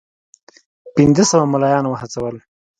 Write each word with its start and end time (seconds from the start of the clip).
پنځه 0.95 1.23
سوه 1.31 1.45
مُلایان 1.53 1.85
وهڅول. 1.87 2.35